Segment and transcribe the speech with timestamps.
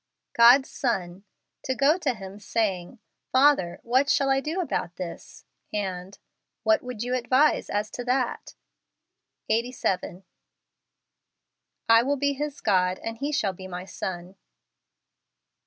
[0.35, 0.61] 11 18.
[0.63, 1.23] God's son!
[1.65, 2.99] To go to Sim, saying,"
[3.33, 5.45] Father, what shall I do about this?
[5.69, 6.17] v and,"
[6.63, 8.55] What would you advise as to that?"
[9.51, 10.23] Eighty Seven."
[11.85, 14.33] 1 will be his God, and he shall be my son."